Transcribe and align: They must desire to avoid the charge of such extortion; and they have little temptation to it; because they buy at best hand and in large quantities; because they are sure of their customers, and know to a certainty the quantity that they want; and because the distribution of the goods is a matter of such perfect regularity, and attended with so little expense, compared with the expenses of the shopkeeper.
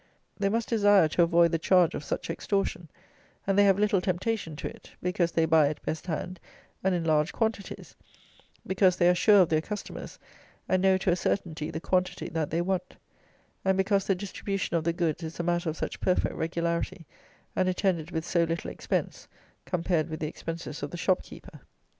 They 0.35 0.49
must 0.49 0.67
desire 0.69 1.07
to 1.09 1.21
avoid 1.21 1.51
the 1.51 1.59
charge 1.59 1.93
of 1.93 2.03
such 2.03 2.31
extortion; 2.31 2.89
and 3.45 3.55
they 3.55 3.65
have 3.65 3.77
little 3.77 4.01
temptation 4.01 4.55
to 4.55 4.67
it; 4.67 4.89
because 4.99 5.31
they 5.33 5.45
buy 5.45 5.67
at 5.67 5.79
best 5.83 6.07
hand 6.07 6.39
and 6.83 6.95
in 6.95 7.03
large 7.03 7.31
quantities; 7.33 7.95
because 8.65 8.95
they 8.97 9.07
are 9.07 9.13
sure 9.13 9.41
of 9.41 9.49
their 9.49 9.61
customers, 9.61 10.17
and 10.67 10.81
know 10.81 10.97
to 10.97 11.11
a 11.11 11.15
certainty 11.15 11.69
the 11.69 11.79
quantity 11.79 12.29
that 12.29 12.49
they 12.49 12.61
want; 12.61 12.95
and 13.63 13.77
because 13.77 14.07
the 14.07 14.15
distribution 14.15 14.75
of 14.75 14.85
the 14.85 14.91
goods 14.93 15.21
is 15.21 15.39
a 15.39 15.43
matter 15.43 15.69
of 15.69 15.77
such 15.77 15.99
perfect 16.01 16.33
regularity, 16.33 17.05
and 17.55 17.69
attended 17.69 18.09
with 18.09 18.25
so 18.25 18.43
little 18.43 18.71
expense, 18.71 19.27
compared 19.65 20.09
with 20.09 20.19
the 20.19 20.27
expenses 20.27 20.81
of 20.81 20.89
the 20.89 20.97
shopkeeper. 20.97 21.59